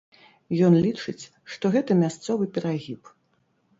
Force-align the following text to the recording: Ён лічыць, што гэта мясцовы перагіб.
Ён 0.67 0.77
лічыць, 0.85 1.23
што 1.55 1.65
гэта 1.75 1.91
мясцовы 2.03 2.51
перагіб. 2.57 3.01